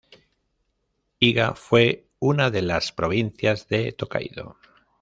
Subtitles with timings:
[1.19, 4.55] Iga fue una de las provincias de Tōkaidō.